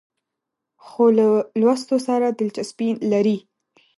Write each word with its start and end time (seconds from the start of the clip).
خور 0.85 1.11
له 1.19 1.27
لوستو 1.61 1.95
سره 2.07 2.27
دلچسپي 2.39 2.89
لري. 3.11 3.37